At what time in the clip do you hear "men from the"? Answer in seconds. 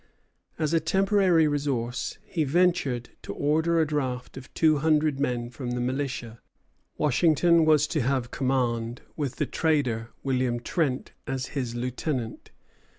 5.19-5.79